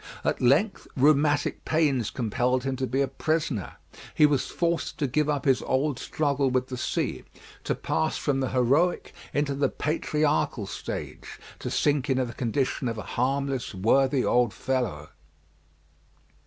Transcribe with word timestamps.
At 0.23 0.41
length 0.41 0.87
rheumatic 0.97 1.63
pains 1.63 2.09
compelled 2.09 2.63
him 2.63 2.75
to 2.77 2.87
be 2.87 3.01
a 3.01 3.07
prisoner; 3.07 3.73
he 4.15 4.25
was 4.25 4.47
forced 4.47 4.97
to 4.97 5.05
give 5.05 5.29
up 5.29 5.45
his 5.45 5.61
old 5.61 5.99
struggle 5.99 6.49
with 6.49 6.69
the 6.69 6.77
sea, 6.77 7.23
to 7.65 7.75
pass 7.75 8.17
from 8.17 8.39
the 8.39 8.49
heroic 8.49 9.13
into 9.31 9.53
the 9.53 9.69
patriarchal 9.69 10.65
stage, 10.65 11.37
to 11.59 11.69
sink 11.69 12.09
into 12.09 12.25
the 12.25 12.33
condition 12.33 12.87
of 12.87 12.97
a 12.97 13.03
harmless, 13.13 13.75
worthy 13.75 14.25
old 14.25 14.55
fellow. 14.55 15.09